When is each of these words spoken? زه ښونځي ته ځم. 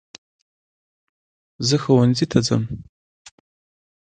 زه 1.67 1.75
ښونځي 1.83 2.25
ته 2.31 2.39
ځم. 2.47 2.63